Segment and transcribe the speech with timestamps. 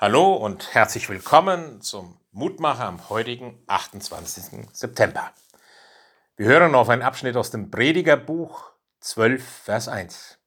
[0.00, 4.68] Hallo und herzlich willkommen zum Mutmacher am heutigen 28.
[4.72, 5.32] September.
[6.36, 10.38] Wir hören auf einen Abschnitt aus dem Predigerbuch 12, Vers 1.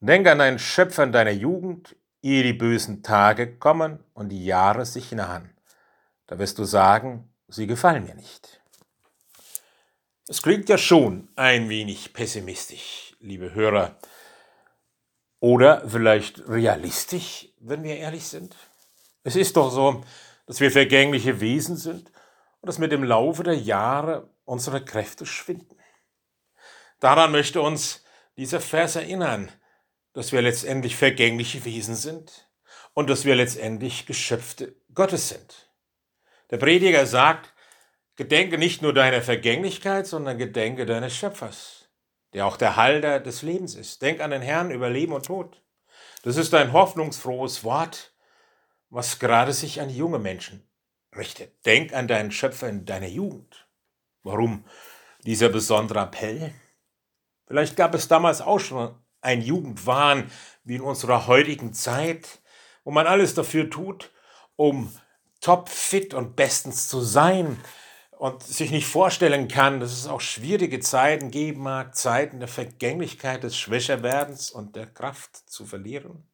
[0.00, 4.86] Denk an deinen Schöpfer in deiner Jugend, ehe die bösen Tage kommen und die Jahre
[4.86, 5.54] sich nahen.
[6.26, 8.62] Da wirst du sagen, sie gefallen mir nicht.
[10.26, 13.98] Es klingt ja schon ein wenig pessimistisch, liebe Hörer.
[15.44, 18.56] Oder vielleicht realistisch, wenn wir ehrlich sind.
[19.24, 20.02] Es ist doch so,
[20.46, 22.10] dass wir vergängliche Wesen sind
[22.62, 25.76] und dass mit dem Laufe der Jahre unsere Kräfte schwinden.
[26.98, 28.02] Daran möchte uns
[28.38, 29.52] dieser Vers erinnern,
[30.14, 32.48] dass wir letztendlich vergängliche Wesen sind
[32.94, 35.68] und dass wir letztendlich Geschöpfte Gottes sind.
[36.52, 37.52] Der Prediger sagt,
[38.16, 41.83] gedenke nicht nur deiner Vergänglichkeit, sondern gedenke deines Schöpfers
[42.34, 44.02] der auch der Halter des Lebens ist.
[44.02, 45.62] Denk an den Herrn über Leben und Tod.
[46.22, 48.12] Das ist ein hoffnungsfrohes Wort,
[48.90, 50.68] was gerade sich an junge Menschen
[51.16, 51.64] richtet.
[51.64, 53.68] Denk an deinen Schöpfer in deiner Jugend.
[54.24, 54.64] Warum
[55.24, 56.52] dieser besondere Appell?
[57.46, 60.30] Vielleicht gab es damals auch schon ein Jugendwahn
[60.64, 62.40] wie in unserer heutigen Zeit,
[62.84, 64.10] wo man alles dafür tut,
[64.56, 64.92] um
[65.40, 67.58] topfit und bestens zu sein,
[68.18, 73.42] und sich nicht vorstellen kann, dass es auch schwierige Zeiten geben mag, Zeiten der Vergänglichkeit,
[73.42, 76.26] des Schwächerwerdens und der Kraft zu verlieren?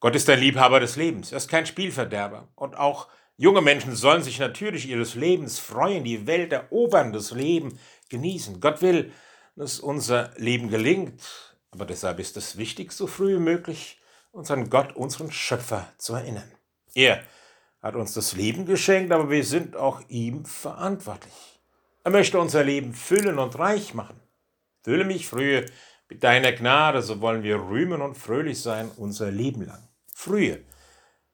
[0.00, 2.48] Gott ist der Liebhaber des Lebens, er ist kein Spielverderber.
[2.54, 7.78] Und auch junge Menschen sollen sich natürlich ihres Lebens freuen, die Welt erobern, das Leben
[8.08, 8.60] genießen.
[8.60, 9.12] Gott will,
[9.56, 14.00] dass unser Leben gelingt, aber deshalb ist es wichtig, so früh wie möglich
[14.32, 16.50] uns an Gott, unseren Schöpfer, zu erinnern.
[16.94, 17.22] Er
[17.82, 21.60] hat uns das Leben geschenkt, aber wir sind auch ihm verantwortlich.
[22.04, 24.20] Er möchte unser Leben füllen und reich machen.
[24.82, 25.66] Fülle mich frühe
[26.08, 29.88] mit deiner Gnade, so wollen wir rühmen und fröhlich sein unser Leben lang.
[30.14, 30.64] Frühe,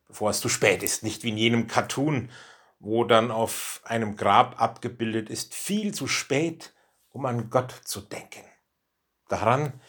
[0.06, 2.30] bevor es zu spät ist, nicht wie in jenem Cartoon,
[2.78, 6.72] wo dann auf einem Grab abgebildet ist, viel zu spät,
[7.10, 8.44] um an Gott zu denken.
[9.28, 9.80] Daran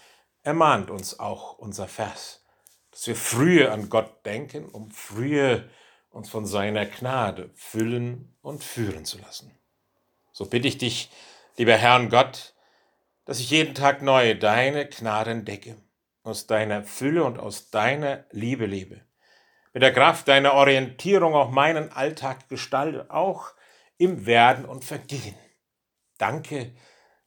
[0.44, 2.46] ermahnt uns auch unser Vers,
[2.92, 5.70] dass wir frühe an Gott denken, um frühe
[6.14, 9.52] uns von seiner Gnade füllen und führen zu lassen.
[10.32, 11.10] So bitte ich dich,
[11.58, 12.54] lieber Herrn Gott,
[13.26, 15.76] dass ich jeden Tag neu deine Gnade entdecke,
[16.22, 19.02] aus deiner Fülle und aus deiner Liebe lebe.
[19.74, 23.54] Mit der Kraft deiner Orientierung auch meinen Alltag gestalte, auch
[23.98, 25.36] im Werden und Vergehen.
[26.20, 26.76] Danke,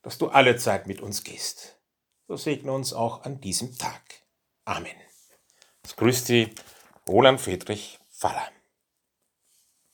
[0.02, 1.80] dass du alle Zeit mit uns gehst.
[2.28, 4.02] So segne uns auch an diesem Tag.
[4.64, 4.94] Amen.
[5.82, 6.54] Es grüßt Sie,
[7.08, 8.55] Roland Friedrich Faller.